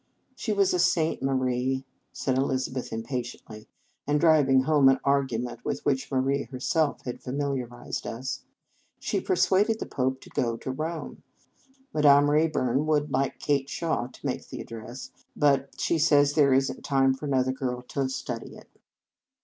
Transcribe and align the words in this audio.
"She 0.35 0.51
was 0.51 0.73
a 0.73 0.79
saint, 0.79 1.21
Marie," 1.21 1.85
said 2.11 2.35
Eliz 2.35 2.67
abeth 2.67 2.91
impatiently, 2.91 3.67
and 4.07 4.19
driving 4.19 4.61
home 4.63 4.89
an 4.89 4.97
argument 5.03 5.63
with 5.63 5.85
which 5.85 6.11
Marie 6.11 6.45
her 6.45 6.59
self 6.59 7.01
had 7.03 7.21
familiarized 7.21 8.07
us." 8.07 8.41
She 8.99 9.21
per 9.21 9.35
suaded 9.35 9.77
the 9.77 9.85
Pope 9.85 10.19
to 10.21 10.31
go 10.31 10.53
back 10.53 10.61
to 10.61 10.71
Rome. 10.71 11.21
Madame 11.93 12.31
Rayburn 12.31 12.87
would 12.87 13.11
like 13.11 13.37
Kate 13.37 13.69
Shaw 13.69 14.07
to 14.07 14.25
make 14.25 14.49
the 14.49 14.59
address; 14.59 15.11
but 15.35 15.79
she 15.79 15.99
says 15.99 16.33
there 16.33 16.51
is 16.51 16.71
n 16.71 16.77
t 16.77 16.81
time 16.81 17.13
for 17.13 17.27
another 17.27 17.51
girl 17.51 17.83
to 17.89 18.09
study 18.09 18.55
it." 18.55 18.69